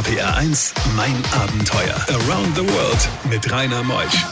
[0.00, 1.94] RPR 1, mein Abenteuer.
[2.08, 4.24] Around the World mit Rainer Meusch.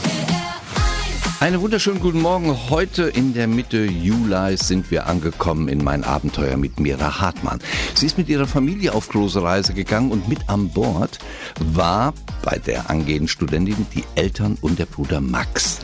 [1.41, 2.71] Einen wunderschönen guten Morgen.
[2.71, 7.59] Heute in der Mitte Juli sind wir angekommen in mein Abenteuer mit Mira Hartmann.
[7.95, 11.19] Sie ist mit ihrer Familie auf große Reise gegangen und mit an Bord
[11.61, 15.81] war bei der angehenden Studentin die Eltern und der Bruder Max.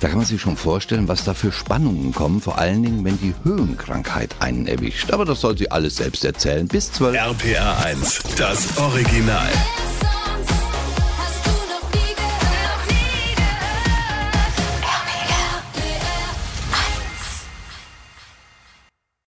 [0.00, 3.20] Da kann man sich schon vorstellen, was da für Spannungen kommen, vor allen Dingen, wenn
[3.20, 5.10] die Höhenkrankheit einen erwischt.
[5.10, 6.66] Aber das soll sie alles selbst erzählen.
[6.66, 7.16] Bis 12.
[7.16, 9.50] RPR 1, das Original.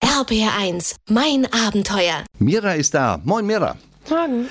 [0.04, 2.26] RPR 1, mein Abenteuer.
[2.38, 3.20] Mira ist da.
[3.24, 3.76] Moin, Mira.
[4.08, 4.48] Morgen.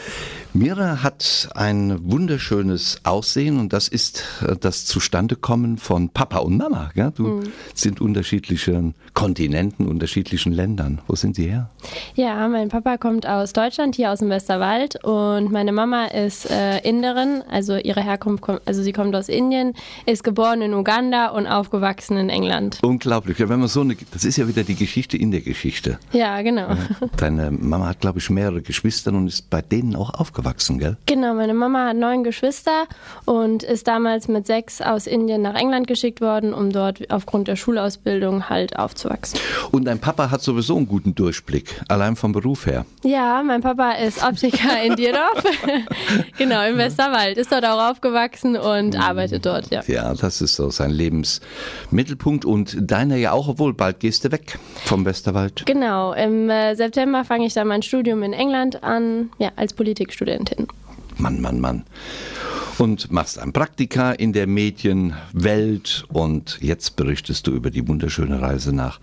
[0.59, 6.91] Mira hat ein wunderschönes Aussehen und das ist äh, das Zustandekommen von Papa und Mama.
[6.97, 7.13] Gell?
[7.15, 7.43] Du
[7.75, 11.01] sind unterschiedlichen Kontinenten, unterschiedlichen Ländern.
[11.07, 11.71] Wo sind sie her?
[12.17, 16.79] Ja, mein Papa kommt aus Deutschland, hier aus dem Westerwald und meine Mama ist äh,
[16.81, 19.75] Inderin, also ihre Herkunft kommt, also sie kommt aus Indien,
[20.07, 22.81] ist geboren in Uganda und aufgewachsen in England.
[22.83, 23.39] Unglaublich.
[23.39, 26.01] Ja, wenn man so eine, das ist ja wieder die Geschichte in der Geschichte.
[26.13, 26.71] Ja, genau.
[27.17, 30.97] Deine Mama hat, glaube ich, mehrere Geschwister und ist bei denen auch aufgewachsen, gell?
[31.07, 32.87] Genau, meine Mama hat neun Geschwister
[33.25, 37.57] und ist damals mit sechs aus Indien nach England geschickt worden, um dort aufgrund der
[37.57, 39.41] Schulausbildung halt aufzuwachsen.
[39.71, 42.85] Und dein Papa hat sowieso einen guten Durchblick, allein vom Beruf her.
[43.03, 45.43] Ja, mein Papa ist Optiker in Dierdorf,
[46.39, 49.83] genau, im Westerwald, ist dort auch aufgewachsen und arbeitet dort, ja.
[49.87, 54.59] Ja, das ist so sein Lebensmittelpunkt und deiner ja auch, obwohl bald gehst du weg
[54.85, 55.65] vom Westerwald.
[55.67, 59.73] Genau, im äh, September fange ich dann mein Studium in England an, ja, als
[60.39, 60.69] Politikstudentin.
[61.19, 61.85] Mann, Mann, Mann.
[62.79, 68.73] Und machst ein Praktika in der Medienwelt und jetzt berichtest du über die wunderschöne Reise
[68.73, 69.01] nach,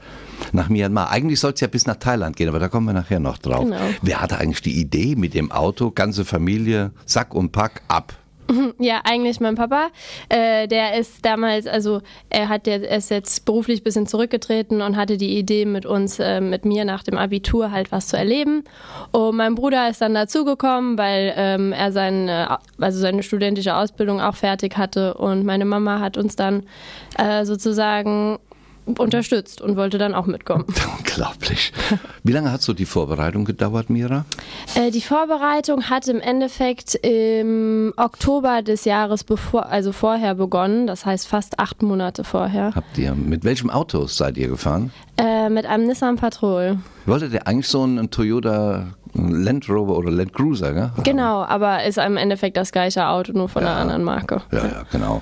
[0.54, 1.12] nach Myanmar.
[1.12, 3.66] Eigentlich soll es ja bis nach Thailand gehen, aber da kommen wir nachher noch drauf.
[3.66, 3.82] Genau.
[4.02, 8.14] Wer hatte eigentlich die Idee mit dem Auto, ganze Familie, Sack und Pack ab?
[8.80, 9.88] Ja, eigentlich mein Papa.
[10.30, 14.82] Äh, der ist damals, also er hat der, er ist jetzt beruflich ein bisschen zurückgetreten
[14.82, 18.18] und hatte die Idee mit uns, äh, mit mir nach dem Abitur halt was zu
[18.18, 18.64] erleben.
[19.12, 24.36] Und mein Bruder ist dann dazugekommen, weil ähm, er seine, also seine studentische Ausbildung auch
[24.36, 26.64] fertig hatte und meine Mama hat uns dann
[27.18, 28.40] äh, sozusagen
[28.86, 30.66] unterstützt und wollte dann auch mitkommen.
[31.00, 31.74] Unglaublich.
[32.24, 34.26] Wie lange hat so die Vorbereitung gedauert, Mira?
[34.76, 41.06] Äh, die Vorbereitung hat im Endeffekt im Oktober des Jahres bevor, also vorher begonnen, das
[41.06, 44.92] heißt fast acht Monate vorher, Habt ihr, mit welchem Auto seid ihr gefahren?
[45.18, 46.78] äh, mit einem Nissan Patrol.
[47.06, 50.92] Wolltet ihr eigentlich so einen Toyota Land Rover oder Land Cruiser, gell?
[51.04, 54.42] Genau, aber ist im Endeffekt das gleiche Auto, nur von einer anderen Marke.
[54.52, 55.22] Ja, ja, genau.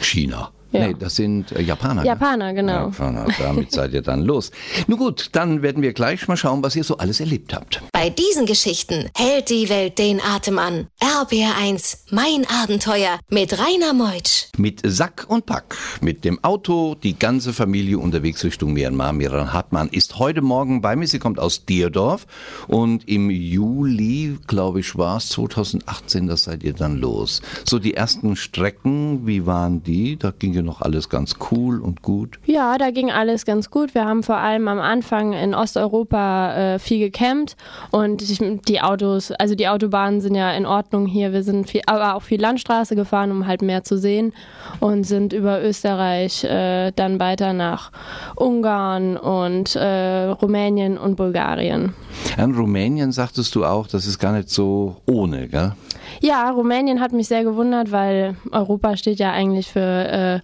[0.00, 0.50] China.
[0.74, 0.88] Ja.
[0.88, 2.02] Nee, das sind äh, Japaner.
[2.02, 2.08] gell?
[2.08, 2.86] Japaner, genau.
[2.86, 4.50] Japaner, damit seid ihr dann los.
[4.88, 7.80] Nun gut, dann werden wir gleich mal schauen, was ihr so alles erlebt habt.
[7.92, 10.88] Bei diesen Geschichten hält die Welt den Atem an.
[10.98, 14.46] RPR 1, mein Abenteuer mit Rainer Meutsch.
[14.56, 19.12] Mit Sack und Pack, mit dem Auto, die ganze Familie unterwegs Richtung Myanmar.
[19.12, 21.06] Miran Hartmann ist heute Morgen bei mir.
[21.06, 22.26] Sie kommt aus Dierdorf
[22.66, 27.42] und im Juli, glaube ich, war es 2018, da seid ihr dann los.
[27.64, 30.16] So die ersten Strecken, wie waren die?
[30.16, 32.38] Da ging ja noch alles ganz cool und gut.
[32.46, 33.94] Ja, da ging alles ganz gut.
[33.94, 37.56] Wir haben vor allem am Anfang in Osteuropa äh, viel gecampt
[37.90, 41.32] und ich, die Autos, also die Autobahnen sind ja in Ordnung hier.
[41.32, 44.32] Wir sind viel, aber auch viel Landstraße gefahren, um halt mehr zu sehen
[44.80, 47.92] und sind über Österreich äh, dann weiter nach
[48.36, 51.94] Ungarn und äh, Rumänien und Bulgarien.
[52.36, 55.72] In Rumänien sagtest du auch, das ist gar nicht so ohne, gell?
[56.24, 60.40] Ja, Rumänien hat mich sehr gewundert, weil Europa steht ja eigentlich für äh,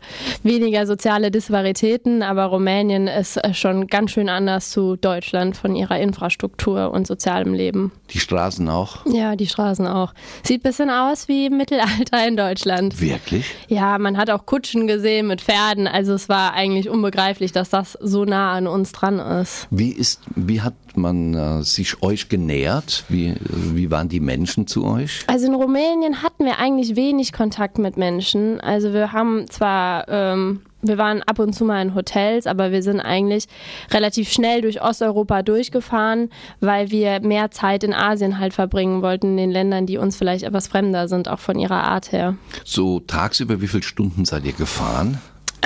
[0.47, 5.99] weniger soziale Disparitäten, aber Rumänien ist äh, schon ganz schön anders zu Deutschland von ihrer
[5.99, 7.93] Infrastruktur und sozialem Leben.
[8.11, 9.07] Die Straßen auch.
[9.07, 10.13] Ja, die Straßen auch.
[10.43, 13.01] Sieht bisschen aus wie im Mittelalter in Deutschland.
[13.01, 13.47] Wirklich?
[13.69, 17.97] Ja, man hat auch Kutschen gesehen mit Pferden, also es war eigentlich unbegreiflich, dass das
[18.03, 19.67] so nah an uns dran ist.
[19.71, 23.05] Wie ist, wie hat man äh, sich euch genähert?
[23.09, 25.21] Wie, wie waren die Menschen zu euch?
[25.27, 28.61] Also in Rumänien hatten wir eigentlich wenig Kontakt mit Menschen.
[28.61, 32.83] Also wir haben zwar, ähm, wir waren ab und zu mal in Hotels, aber wir
[32.83, 33.47] sind eigentlich
[33.93, 36.31] relativ schnell durch Osteuropa durchgefahren,
[36.61, 40.45] weil wir mehr Zeit in Asien halt verbringen wollten, in den Ländern, die uns vielleicht
[40.45, 42.37] etwas fremder sind, auch von ihrer Art her.
[42.65, 45.19] So tagsüber, wie viele Stunden seid ihr gefahren?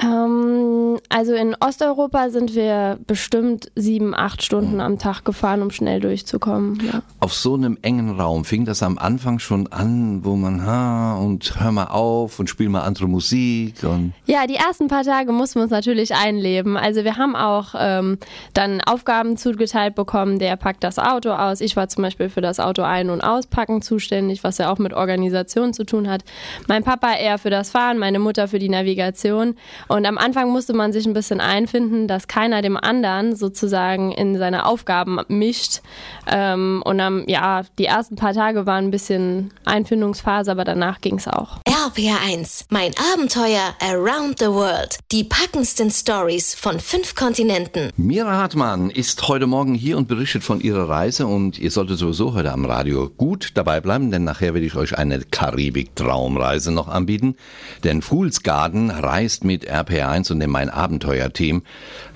[0.04, 6.00] Ähm, Also in Osteuropa sind wir bestimmt sieben, acht Stunden am Tag gefahren, um schnell
[6.00, 6.80] durchzukommen.
[6.84, 7.02] Ja.
[7.20, 11.60] Auf so einem engen Raum fing das am Anfang schon an, wo man, ha, und
[11.60, 13.84] hör mal auf und spiel mal andere Musik.
[13.84, 16.76] Und ja, die ersten paar Tage mussten wir uns natürlich einleben.
[16.76, 18.18] Also wir haben auch ähm,
[18.54, 21.60] dann Aufgaben zugeteilt bekommen, der packt das Auto aus.
[21.60, 24.94] Ich war zum Beispiel für das Auto ein- und auspacken zuständig, was ja auch mit
[24.94, 26.24] Organisation zu tun hat.
[26.66, 29.54] Mein Papa eher für das Fahren, meine Mutter für die Navigation.
[29.86, 34.36] Und am Anfang musste man sich ein bisschen einfinden, dass keiner dem anderen sozusagen in
[34.36, 35.82] seine Aufgaben mischt.
[36.26, 41.16] Ähm, und dann, ja, die ersten paar Tage waren ein bisschen Einfindungsphase, aber danach ging
[41.16, 41.58] es auch.
[41.84, 44.96] RPR1, mein Abenteuer Around the World.
[45.12, 47.90] Die packendsten Stories von fünf Kontinenten.
[47.98, 52.32] Mira Hartmann ist heute Morgen hier und berichtet von ihrer Reise und ihr solltet sowieso
[52.32, 57.36] heute am Radio gut dabei bleiben, denn nachher werde ich euch eine Karibik-Traumreise noch anbieten.
[57.82, 61.64] Denn Fools Garden reist mit RPR1 und dem Mein Abenteuer-Team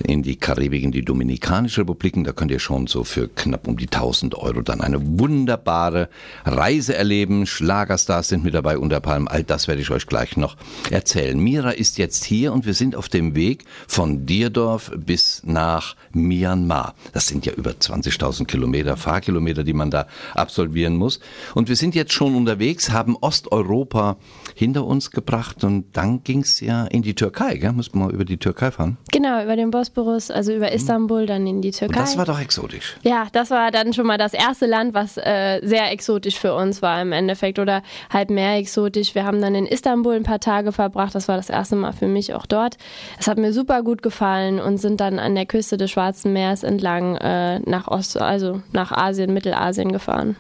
[0.03, 2.15] in die Karibik, in die Dominikanische Republik.
[2.25, 6.09] Da könnt ihr schon so für knapp um die 1000 Euro dann eine wunderbare
[6.47, 7.47] Reise erleben.
[7.47, 9.29] Schlagerstars sind mit dabei, unter Palm.
[9.29, 10.57] All das werde ich euch gleich noch
[10.91, 11.39] erzählen.
[11.39, 16.95] Mira ist jetzt hier und wir sind auf dem Weg von Dierdorf bis nach Myanmar.
[17.13, 21.21] Das sind ja über 20.000 Kilometer, Fahrkilometer, die man da absolvieren muss.
[21.55, 24.17] Und wir sind jetzt schon unterwegs, haben Osteuropa
[24.55, 27.73] hinter uns gebracht und dann ging es ja in die Türkei, gell?
[27.73, 28.99] Muss man mal über die Türkei fahren?
[29.13, 31.99] Genau, über den Bosporus, also über Istanbul, dann in die Türkei.
[31.99, 32.97] Und das war doch exotisch.
[33.03, 36.83] Ja, das war dann schon mal das erste Land, was äh, sehr exotisch für uns
[36.83, 39.15] war im Endeffekt oder halt mehr exotisch.
[39.15, 41.15] Wir haben dann in Istanbul ein paar Tage verbracht.
[41.15, 42.77] Das war das erste Mal für mich auch dort.
[43.19, 46.63] Es hat mir super gut gefallen und sind dann an der Küste des Schwarzen Meeres
[46.63, 50.37] entlang äh, nach Ost, also nach Asien, Mittelasien gefahren.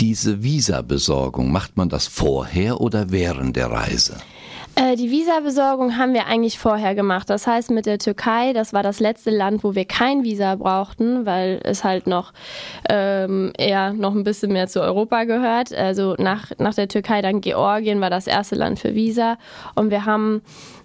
[0.00, 4.16] Diese Visabesorgung, macht man das vorher oder während der Reise?
[4.80, 7.28] Äh, die Visabesorgung haben wir eigentlich vorher gemacht.
[7.28, 11.26] Das heißt, mit der Türkei, das war das letzte Land, wo wir kein Visa brauchten,
[11.26, 12.32] weil es halt noch
[12.88, 15.74] ähm, eher noch ein bisschen mehr zu Europa gehört.
[15.74, 19.36] Also nach, nach der Türkei dann Georgien war das erste Land für Visa.
[19.74, 20.40] Und wir haben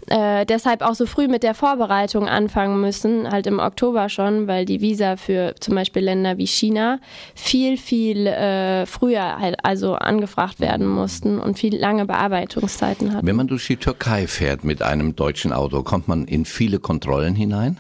[0.07, 4.66] äh, deshalb auch so früh mit der Vorbereitung anfangen müssen, halt im Oktober schon, weil
[4.66, 7.00] die Visa für zum Beispiel Länder wie China
[7.34, 13.25] viel, viel äh, früher halt also angefragt werden mussten und viel lange Bearbeitungszeiten hatten.
[13.25, 17.36] Wenn man durch die Türkei fährt mit einem deutschen Auto, kommt man in viele Kontrollen
[17.36, 17.80] hinein?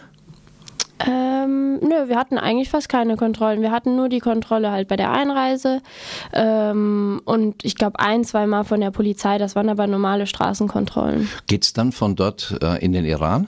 [1.45, 3.61] Ähm, nö, wir hatten eigentlich fast keine Kontrollen.
[3.61, 5.81] Wir hatten nur die Kontrolle halt bei der Einreise
[6.33, 9.37] ähm, und ich glaube ein, zweimal von der Polizei.
[9.37, 11.29] Das waren aber normale Straßenkontrollen.
[11.47, 13.47] Geht's dann von dort äh, in den Iran?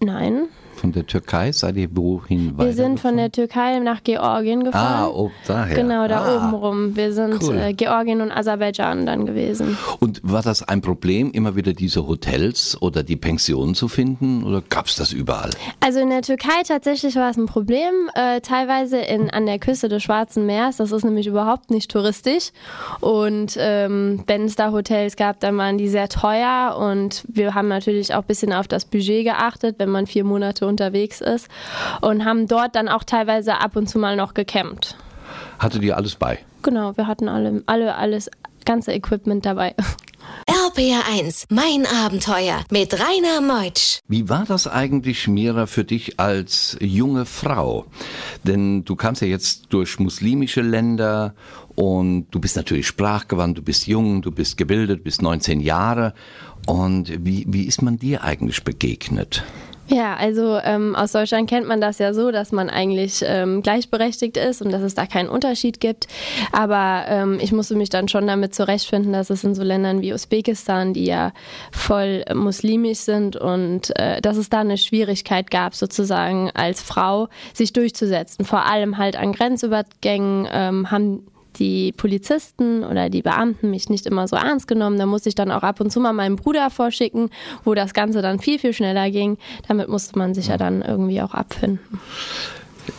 [0.00, 0.48] Nein.
[0.78, 5.04] Von der Türkei seid ihr wohin Wir sind von der Türkei nach Georgien gefahren.
[5.04, 5.74] Ah, oh, daher.
[5.74, 6.36] Genau, da ah.
[6.36, 6.96] oben rum.
[6.96, 7.58] Wir sind Cool.
[7.58, 9.76] äh, Georgien und Aserbaidschan dann gewesen.
[9.98, 14.62] Und war das ein Problem, immer wieder diese Hotels oder die Pensionen zu finden oder
[14.68, 15.50] gab's das überall?
[15.80, 19.88] Also in der Türkei tatsächlich war es ein Problem, äh, teilweise in, an der Küste
[19.88, 20.76] des Schwarzen Meeres.
[20.76, 22.52] Das ist nämlich überhaupt nicht touristisch.
[23.00, 26.76] Und ähm, wenn es da Hotels gab, dann waren die sehr teuer.
[26.78, 30.67] Und wir haben natürlich auch ein bisschen auf das Budget geachtet, wenn man vier Monate
[30.68, 31.48] unterwegs ist.
[32.00, 34.96] Und haben dort dann auch teilweise ab und zu mal noch gecampt.
[35.58, 36.38] Hattet ihr alles bei?
[36.62, 38.30] Genau, wir hatten alle, alle alles,
[38.64, 39.74] ganze Equipment dabei.
[40.46, 44.00] RPR1, mein Abenteuer mit Rainer Meutsch.
[44.08, 47.86] Wie war das eigentlich, Mira, für dich als junge Frau?
[48.44, 51.34] Denn du kamst ja jetzt durch muslimische Länder
[51.74, 56.14] und du bist natürlich sprachgewandt, du bist jung, du bist gebildet, bist 19 Jahre.
[56.66, 59.44] Und wie, wie ist man dir eigentlich begegnet?
[59.90, 64.36] Ja, also ähm, aus Deutschland kennt man das ja so, dass man eigentlich ähm, gleichberechtigt
[64.36, 66.08] ist und dass es da keinen Unterschied gibt.
[66.52, 70.12] Aber ähm, ich musste mich dann schon damit zurechtfinden, dass es in so Ländern wie
[70.12, 71.32] Usbekistan, die ja
[71.72, 77.28] voll äh, muslimisch sind und äh, dass es da eine Schwierigkeit gab, sozusagen als Frau
[77.54, 78.44] sich durchzusetzen.
[78.44, 81.26] Vor allem halt an Grenzübergängen ähm, haben
[81.58, 84.98] die Polizisten oder die Beamten mich nicht immer so ernst genommen.
[84.98, 87.30] Da musste ich dann auch ab und zu mal meinen Bruder vorschicken,
[87.64, 89.38] wo das Ganze dann viel, viel schneller ging.
[89.66, 92.00] Damit musste man sich ja dann irgendwie auch abfinden.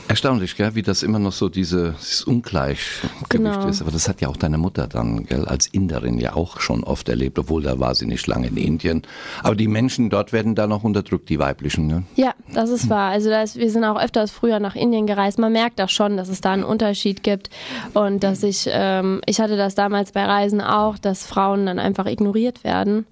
[0.08, 0.76] Erstaunlich, gell?
[0.76, 3.68] wie das immer noch so diese, dieses Ungleichgewicht Genau.
[3.68, 3.82] ist.
[3.82, 7.10] Aber das hat ja auch deine Mutter dann gell, als Inderin ja auch schon oft
[7.10, 9.04] erlebt, obwohl da war sie nicht lange in Indien.
[9.44, 11.88] Aber die Menschen dort werden da noch unterdrückt, die weiblichen.
[11.88, 12.04] Ne?
[12.16, 13.12] Ja, das ist wahr.
[13.12, 15.40] Also das, wir sind auch öfters früher nach Indien gereist.
[15.40, 17.50] Man merkt das schon, dass es da einen Unterschied gibt
[17.94, 22.06] und dass ich, ähm, ich hatte das damals bei Reisen auch, dass Frauen dann einfach
[22.06, 23.06] ignoriert werden.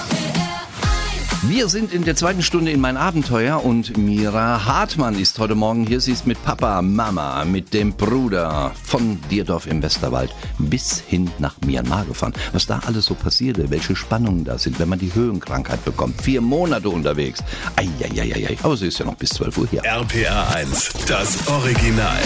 [1.44, 5.84] Wir sind in der zweiten Stunde in mein Abenteuer und Mira Hartmann ist heute Morgen
[5.84, 6.00] hier.
[6.00, 11.56] Sie ist mit Papa, Mama, mit dem Bruder von Dierdorf im Westerwald bis hin nach
[11.66, 12.32] Myanmar gefahren.
[12.52, 16.22] Was da alles so passierte, welche Spannungen da sind, wenn man die Höhenkrankheit bekommt.
[16.22, 17.42] Vier Monate unterwegs.
[17.74, 18.56] Eieieiei.
[18.62, 19.82] Aber sie ist ja noch bis 12 Uhr hier.
[19.82, 22.20] RPR 1, das Original.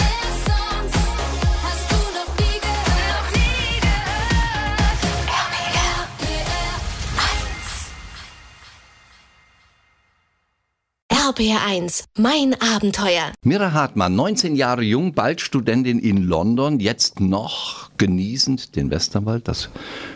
[11.37, 13.31] RPR 1, mein Abenteuer.
[13.43, 19.69] Mira Hartmann, 19 Jahre jung, bald Studentin in London, jetzt noch genießend den Westerwald, das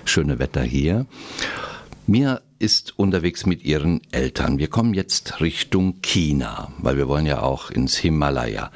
[0.04, 1.06] schöne Wetter hier.
[2.08, 4.58] Mira ist unterwegs mit ihren Eltern.
[4.58, 8.72] Wir kommen jetzt Richtung China, weil wir wollen ja auch ins Himalaya.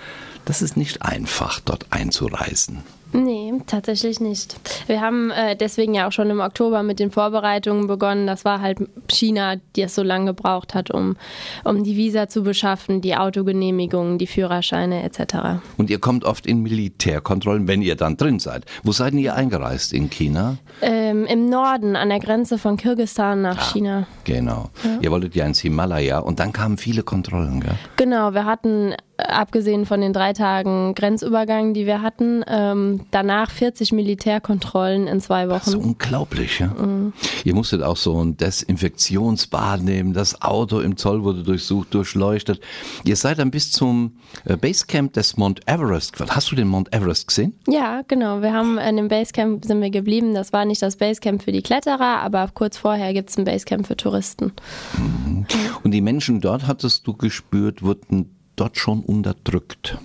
[0.45, 2.83] Das ist nicht einfach, dort einzureisen.
[3.15, 4.57] Nee, tatsächlich nicht.
[4.87, 8.27] Wir haben äh, deswegen ja auch schon im Oktober mit den Vorbereitungen begonnen.
[8.27, 11.15] Das war halt China, die es so lange gebraucht hat, um,
[11.63, 15.61] um die Visa zu beschaffen, die Autogenehmigungen, die Führerscheine etc.
[15.77, 18.65] Und ihr kommt oft in Militärkontrollen, wenn ihr dann drin seid.
[18.83, 20.57] Wo seid ihr eingereist in China?
[20.81, 23.71] Ähm, Im Norden, an der Grenze von Kirgisistan nach Ah.
[23.71, 24.07] China.
[24.25, 24.69] Genau.
[25.01, 27.75] Ihr wolltet ja ins Himalaya und dann kamen viele Kontrollen, gell?
[27.95, 33.91] Genau, wir hatten, abgesehen von den drei Tagen Grenzübergang, die wir hatten, ähm, danach 40
[33.91, 35.83] Militärkontrollen in zwei Das ist Wochen.
[35.89, 36.73] unglaublich, ja.
[37.43, 40.13] Ihr musstet auch so ein Desinfektionsbad nehmen.
[40.13, 42.59] Das Auto im Zoll wurde durchsucht, durchleuchtet.
[43.03, 46.15] Ihr seid dann bis zum äh, Basecamp des Mount Everest.
[46.29, 47.53] Hast du den Mount Everest gesehen?
[47.67, 48.41] Ja, genau.
[48.41, 50.33] Wir haben in dem Basecamp sind wir geblieben.
[50.33, 53.87] Das war nicht das Basecamp für die Kletterer, aber kurz vorher gibt es ein Basecamp
[53.87, 54.51] für Touristen.
[55.83, 59.97] Und die Menschen dort, hattest du gespürt, wurden dort schon unterdrückt.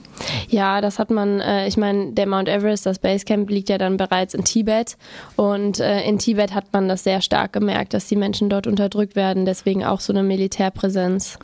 [0.49, 3.97] Ja, das hat man, äh, ich meine, der Mount Everest, das Basecamp liegt ja dann
[3.97, 4.97] bereits in Tibet
[5.37, 9.17] und äh, in Tibet hat man das sehr stark gemerkt, dass die Menschen dort unterdrückt
[9.17, 11.39] werden, deswegen auch so eine Militärpräsenz.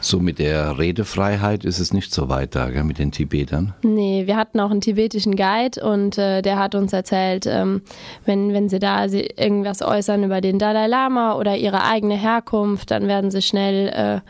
[0.00, 3.74] So mit der Redefreiheit ist es nicht so weit da, gell, mit den Tibetern.
[3.82, 7.82] Nee, wir hatten auch einen tibetischen Guide und äh, der hat uns erzählt, ähm,
[8.24, 13.08] wenn, wenn sie da irgendwas äußern über den Dalai Lama oder ihre eigene Herkunft, dann
[13.08, 14.20] werden sie schnell, äh,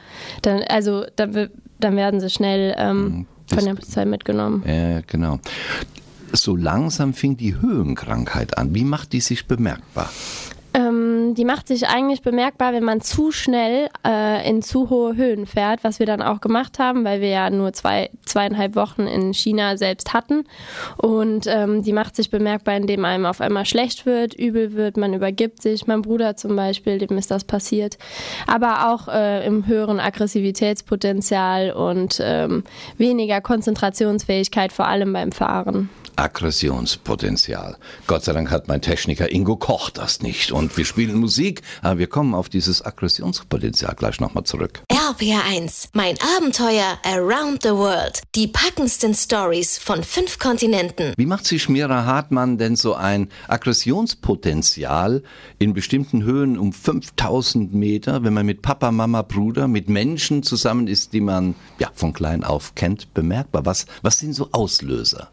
[0.43, 4.63] dann, also dann, dann werden sie schnell ähm, von der Polizei mitgenommen.
[4.67, 5.41] Ja, genau.
[6.33, 8.75] So langsam fing die Höhenkrankheit an.
[8.75, 10.11] Wie macht die sich bemerkbar?
[11.39, 15.85] Die macht sich eigentlich bemerkbar, wenn man zu schnell äh, in zu hohe Höhen fährt,
[15.85, 19.77] was wir dann auch gemacht haben, weil wir ja nur zwei, zweieinhalb Wochen in China
[19.77, 20.43] selbst hatten.
[20.97, 25.15] Und ähm, die macht sich bemerkbar, indem einem auf einmal schlecht wird, übel wird, man
[25.15, 25.87] übergibt sich.
[25.87, 27.99] Mein Bruder zum Beispiel, dem ist das passiert.
[28.49, 32.65] Aber auch äh, im höheren Aggressivitätspotenzial und ähm,
[32.97, 35.89] weniger Konzentrationsfähigkeit, vor allem beim Fahren.
[36.19, 37.77] Aggressionspotenzial.
[38.09, 40.51] Gott sei Dank hat mein Techniker Ingo Koch das nicht.
[40.51, 44.83] Und wir spielen Musik, aber wir kommen auf dieses Aggressionspotenzial gleich nochmal zurück.
[44.91, 48.23] RPR1, mein Abenteuer Around the World.
[48.35, 51.13] Die packendsten Stories von fünf Kontinenten.
[51.19, 55.23] Wie macht sich Mira Hartmann denn so ein Aggressionspotenzial
[55.59, 60.87] in bestimmten Höhen um 5000 Meter, wenn man mit Papa, Mama, Bruder, mit Menschen zusammen
[60.87, 63.67] ist, die man ja von klein auf kennt, bemerkbar?
[63.67, 65.29] Was, was sind so Auslöser?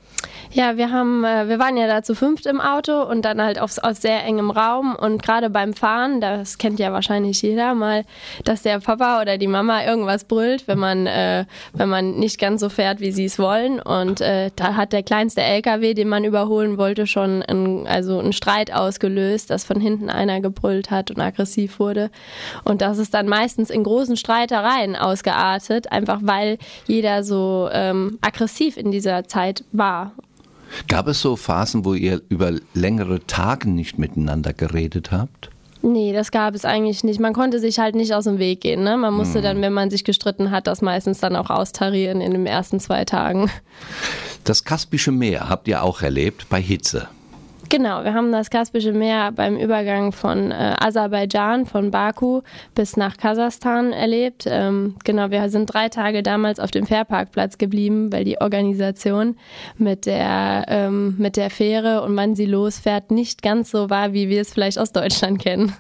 [0.52, 3.60] Ja, wir haben, äh, wir waren ja da zu fünft im Auto und dann halt
[3.60, 4.96] auf, auf sehr engem Raum.
[4.96, 8.06] Und gerade beim Fahren, das kennt ja wahrscheinlich jeder mal,
[8.46, 12.62] dass der Papa oder die Mama irgendwas brüllt, wenn man, äh, wenn man nicht ganz
[12.62, 13.80] so fährt, wie sie es wollen.
[13.82, 18.34] Und äh, da hat der kleinste LKW, den man überholen wollte, schon ein, also einen
[18.34, 22.12] Streit ausgelöst, dass von hinten einer gebrüllt hat und aggressiv wurde.
[22.64, 28.78] Und das ist dann meistens in großen Streitereien ausgeartet, einfach weil jeder so ähm, aggressiv
[28.78, 30.14] in dieser Zeit war
[30.88, 35.50] Gab es so Phasen, wo ihr über längere Tage nicht miteinander geredet habt?
[35.82, 37.20] Nee, das gab es eigentlich nicht.
[37.20, 38.84] Man konnte sich halt nicht aus dem Weg gehen.
[38.84, 38.98] Ne?
[38.98, 39.44] Man musste hm.
[39.44, 43.06] dann, wenn man sich gestritten hat, das meistens dann auch austarieren in den ersten zwei
[43.06, 43.52] Tagen.
[44.44, 47.08] Das Kaspische Meer habt ihr auch erlebt bei Hitze.
[47.70, 52.42] Genau, wir haben das Kaspische Meer beim Übergang von äh, Aserbaidschan, von Baku
[52.76, 54.46] bis nach Kasachstan erlebt.
[54.48, 59.36] Ähm, genau, wir sind drei Tage damals auf dem Fährparkplatz geblieben, weil die Organisation
[59.78, 64.30] mit der, ähm, mit der Fähre und wann sie losfährt nicht ganz so war, wie
[64.30, 65.74] wir es vielleicht aus Deutschland kennen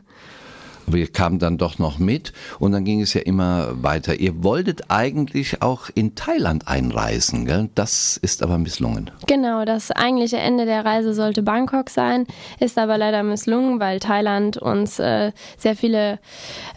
[0.87, 4.19] wir kamen dann doch noch mit und dann ging es ja immer weiter.
[4.19, 7.69] Ihr wolltet eigentlich auch in Thailand einreisen, gell?
[7.75, 9.11] das ist aber misslungen.
[9.27, 12.25] Genau, das eigentliche Ende der Reise sollte Bangkok sein,
[12.59, 16.19] ist aber leider misslungen, weil Thailand uns äh, sehr viele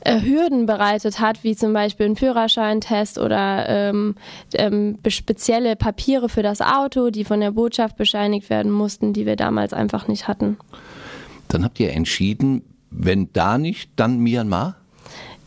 [0.01, 4.15] äh, Hürden bereitet hat, wie zum Beispiel ein Führerscheintest oder ähm,
[4.55, 9.37] ähm, spezielle Papiere für das Auto, die von der Botschaft bescheinigt werden mussten, die wir
[9.37, 10.59] damals einfach nicht hatten.
[11.49, 14.77] Dann habt ihr entschieden, wenn da nicht, dann Myanmar?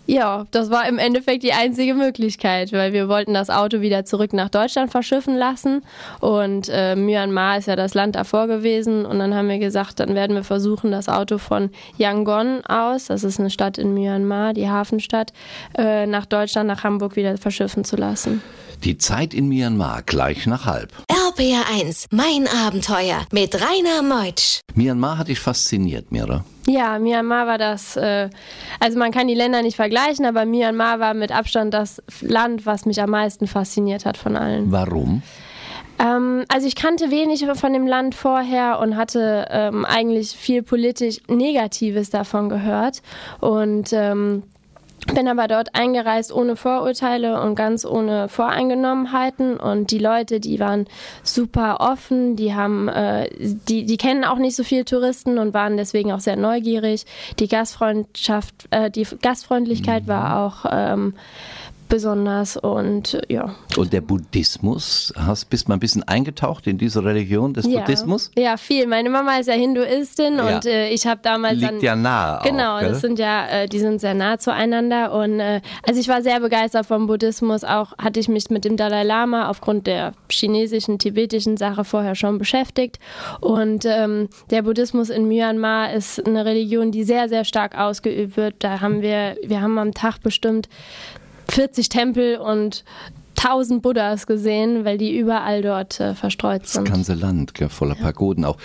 [0.07, 4.33] Ja, das war im Endeffekt die einzige Möglichkeit, weil wir wollten das Auto wieder zurück
[4.33, 5.83] nach Deutschland verschiffen lassen
[6.19, 10.15] und äh, Myanmar ist ja das Land davor gewesen und dann haben wir gesagt, dann
[10.15, 14.69] werden wir versuchen, das Auto von Yangon aus, das ist eine Stadt in Myanmar, die
[14.69, 15.33] Hafenstadt,
[15.77, 18.41] äh, nach Deutschland, nach Hamburg wieder verschiffen zu lassen.
[18.83, 20.91] Die Zeit in Myanmar gleich nach halb.
[21.07, 24.61] RPR1, mein Abenteuer mit Rainer Meutsch.
[24.73, 26.43] Myanmar hat dich fasziniert, Mira.
[26.65, 28.31] Ja, Myanmar war das, äh,
[28.79, 32.87] also man kann die Länder nicht vergleichen, aber Myanmar war mit Abstand das Land, was
[32.87, 34.71] mich am meisten fasziniert hat von allen.
[34.71, 35.21] Warum?
[35.99, 41.19] Ähm, also ich kannte wenig von dem Land vorher und hatte ähm, eigentlich viel politisch
[41.27, 43.03] Negatives davon gehört
[43.41, 44.41] und ähm,
[45.07, 50.85] bin aber dort eingereist ohne Vorurteile und ganz ohne Voreingenommenheiten und die Leute, die waren
[51.23, 55.75] super offen, die haben, äh, die, die kennen auch nicht so viele Touristen und waren
[55.75, 57.05] deswegen auch sehr neugierig.
[57.39, 60.07] Die Gastfreundschaft, äh, die Gastfreundlichkeit mhm.
[60.07, 61.15] war auch ähm,
[61.91, 63.53] besonders und ja.
[63.77, 67.81] Und der Buddhismus, hast, bist mal ein bisschen eingetaucht in diese Religion des ja.
[67.81, 68.31] Buddhismus?
[68.37, 68.87] Ja, viel.
[68.87, 70.55] Meine Mama ist ja Hinduistin ja.
[70.55, 72.41] und äh, ich habe damals Liegt dann, ja nah.
[72.43, 76.07] Genau, auch, das sind ja, äh, die sind sehr nah zueinander und äh, also ich
[76.07, 77.63] war sehr begeistert vom Buddhismus.
[77.65, 82.37] Auch hatte ich mich mit dem Dalai Lama aufgrund der chinesischen, tibetischen Sache vorher schon
[82.37, 82.99] beschäftigt
[83.41, 88.55] und ähm, der Buddhismus in Myanmar ist eine Religion, die sehr, sehr stark ausgeübt wird.
[88.59, 90.69] Da haben wir, wir haben am Tag bestimmt
[91.51, 92.83] 40 Tempel und
[93.37, 96.87] 1000 Buddhas gesehen, weil die überall dort äh, verstreut sind.
[96.87, 98.57] Das ganze Land, ja, voller Pagoden auch.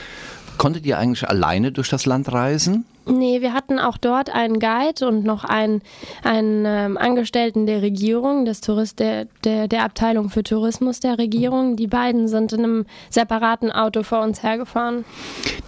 [0.58, 2.84] Konntet ihr eigentlich alleine durch das Land reisen?
[3.06, 5.82] Nee, wir hatten auch dort einen Guide und noch einen,
[6.22, 11.76] einen ähm, Angestellten der Regierung, des Tourist, der, der, der Abteilung für Tourismus der Regierung.
[11.76, 15.04] Die beiden sind in einem separaten Auto vor uns hergefahren.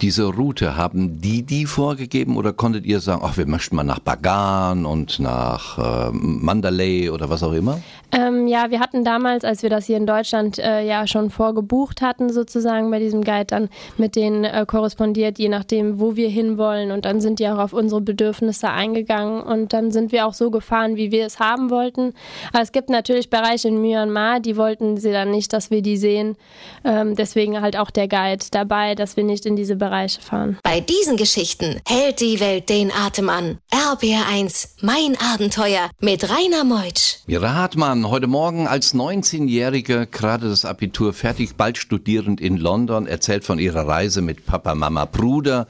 [0.00, 3.98] Diese Route, haben die die vorgegeben oder konntet ihr sagen, ach, wir möchten mal nach
[3.98, 7.80] Bagan und nach äh, Mandalay oder was auch immer?
[8.10, 12.00] Ähm, ja, wir hatten damals, als wir das hier in Deutschland äh, ja schon vorgebucht
[12.00, 16.90] hatten, sozusagen bei diesem Guide, dann mit denen äh, korrespondiert, je nachdem, wo wir hinwollen.
[16.90, 19.42] Und dann sind die auch auf unsere Bedürfnisse eingegangen.
[19.42, 22.14] Und dann sind wir auch so gefahren, wie wir es haben wollten.
[22.52, 25.96] Aber es gibt natürlich Bereiche in Myanmar, die wollten sie dann nicht, dass wir die
[25.96, 26.36] sehen.
[26.84, 30.58] Ähm, deswegen halt auch der Guide dabei, dass wir nicht in diese Bereiche fahren.
[30.62, 33.58] Bei diesen Geschichten hält die Welt den Atem an.
[33.72, 37.18] RBR1, mein Abenteuer mit Rainer Meutsch.
[37.26, 43.06] Mira Hartmann Mann, heute Morgen als 19-Jährige, gerade das Abitur fertig, bald studierend in London,
[43.06, 45.66] erzählt von ihrer Reise mit Papa, Mama, Bruder,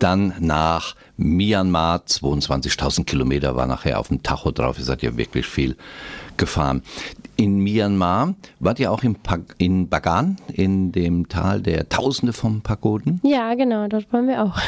[0.00, 5.46] dann nach Myanmar, 22.000 Kilometer war nachher auf dem Tacho drauf, ihr seid ja wirklich
[5.46, 5.76] viel
[6.36, 6.82] gefahren.
[7.36, 9.16] In Myanmar wart ihr auch in,
[9.58, 13.20] in Bagan, in dem Tal der Tausende von Pagoden?
[13.22, 14.58] Ja, genau, dort waren wir auch.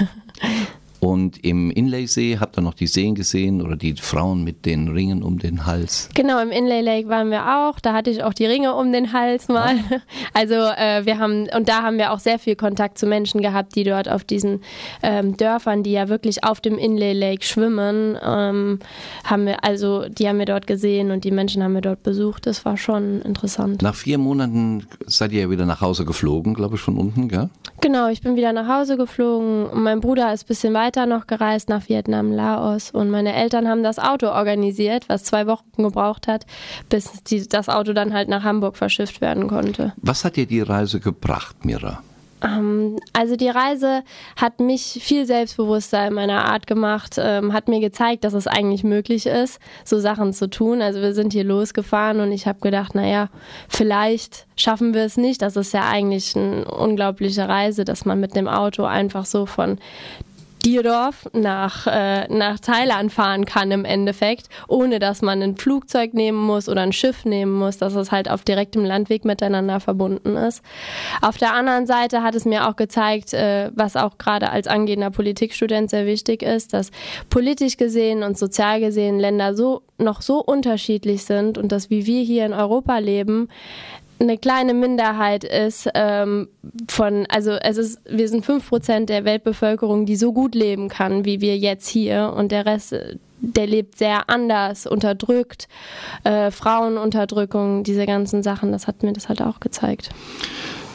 [1.05, 5.25] Und im Inleysee habt ihr noch die Seen gesehen oder die Frauen mit den Ringen
[5.25, 6.09] um den Hals?
[6.15, 7.81] Genau, im Inlay Lake waren wir auch.
[7.81, 9.75] Da hatte ich auch die Ringe um den Hals mal.
[9.91, 9.97] Ah.
[10.35, 13.75] Also äh, wir haben, und da haben wir auch sehr viel Kontakt zu Menschen gehabt,
[13.75, 14.62] die dort auf diesen
[15.03, 18.79] ähm, Dörfern, die ja wirklich auf dem Inlay Lake schwimmen, ähm,
[19.25, 22.47] haben wir, also die haben wir dort gesehen und die Menschen haben wir dort besucht.
[22.47, 23.83] Das war schon interessant.
[23.83, 27.51] Nach vier Monaten seid ihr ja wieder nach Hause geflogen, glaube ich, von unten, gell?
[27.81, 29.69] Genau, ich bin wieder nach Hause geflogen.
[29.75, 33.83] Mein Bruder ist ein bisschen weiter noch gereist nach Vietnam, Laos und meine Eltern haben
[33.83, 36.46] das Auto organisiert, was zwei Wochen gebraucht hat,
[36.88, 39.92] bis die, das Auto dann halt nach Hamburg verschifft werden konnte.
[39.96, 42.02] Was hat dir die Reise gebracht, Mira?
[42.42, 44.02] Ähm, also die Reise
[44.37, 48.85] hat mich viel selbstbewusster in meiner Art gemacht, ähm, hat mir gezeigt, dass es eigentlich
[48.85, 50.83] möglich ist, so Sachen zu tun.
[50.83, 53.28] Also wir sind hier losgefahren und ich habe gedacht, naja,
[53.68, 55.42] vielleicht schaffen wir es nicht.
[55.42, 59.78] Das ist ja eigentlich eine unglaubliche Reise, dass man mit dem Auto einfach so von
[60.64, 66.38] Dierdorf nach, äh, nach Thailand fahren kann im Endeffekt, ohne dass man ein Flugzeug nehmen
[66.38, 70.62] muss oder ein Schiff nehmen muss, dass es halt auf direktem Landweg miteinander verbunden ist.
[71.20, 75.11] Auf der anderen Seite hat es mir auch gezeigt, äh, was auch gerade als angehender
[75.11, 76.90] Politikstudent sehr wichtig ist, dass
[77.29, 82.22] politisch gesehen und sozial gesehen Länder so noch so unterschiedlich sind und dass wie wir
[82.22, 83.48] hier in Europa leben,
[84.23, 86.49] eine kleine Minderheit ist ähm,
[86.89, 91.25] von, also es ist, wir sind fünf Prozent der Weltbevölkerung, die so gut leben kann,
[91.25, 92.95] wie wir jetzt hier und der Rest,
[93.41, 95.69] der lebt sehr anders, unterdrückt,
[96.25, 100.11] äh, Frauenunterdrückung, diese ganzen Sachen, das hat mir das halt auch gezeigt.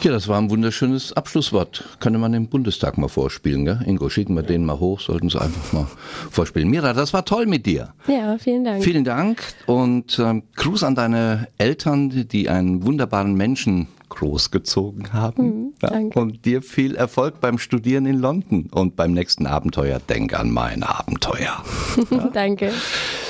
[0.03, 1.83] Ja, das war ein wunderschönes Abschlusswort.
[1.99, 3.79] Könnte man im Bundestag mal vorspielen, gell?
[3.85, 5.87] Ingo, schicken wir den mal hoch, sollten sie einfach mal
[6.29, 6.69] vorspielen.
[6.69, 7.93] Mira, das war toll mit dir.
[8.07, 8.83] Ja, vielen Dank.
[8.83, 15.43] Vielen Dank und ähm, Gruß an deine Eltern, die einen wunderbaren Menschen großgezogen haben.
[15.43, 19.99] Mhm, ja, und dir viel Erfolg beim Studieren in London und beim nächsten Abenteuer.
[19.99, 21.63] Denk an mein Abenteuer.
[22.11, 22.29] Ja.
[22.31, 22.71] Danke.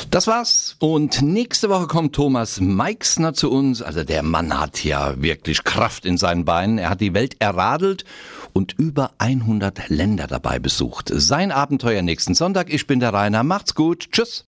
[0.09, 0.77] Das war's.
[0.79, 3.81] Und nächste Woche kommt Thomas Meixner zu uns.
[3.81, 6.77] Also der Mann hat ja wirklich Kraft in seinen Beinen.
[6.77, 8.05] Er hat die Welt erradelt
[8.53, 11.11] und über 100 Länder dabei besucht.
[11.13, 12.73] Sein Abenteuer nächsten Sonntag.
[12.73, 13.43] Ich bin der Rainer.
[13.43, 14.07] Macht's gut.
[14.11, 14.45] Tschüss.